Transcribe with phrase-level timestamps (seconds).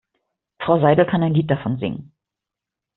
[0.57, 2.11] Frau Seidel kann ein Lied davon singen.